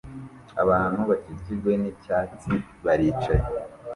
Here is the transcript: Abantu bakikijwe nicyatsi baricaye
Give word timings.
Abantu 0.63 1.01
bakikijwe 1.09 1.71
nicyatsi 1.81 2.51
baricaye 2.85 3.45